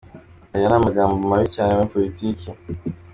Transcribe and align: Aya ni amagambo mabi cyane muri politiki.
Aya 0.55 0.65
ni 0.69 0.77
amagambo 0.79 1.13
mabi 1.31 1.47
cyane 1.55 1.71
muri 1.75 1.91
politiki. 1.93 2.47